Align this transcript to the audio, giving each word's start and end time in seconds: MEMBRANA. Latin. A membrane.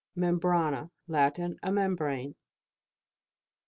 MEMBRANA. 0.15 0.89
Latin. 1.07 1.59
A 1.61 1.71
membrane. 1.71 2.33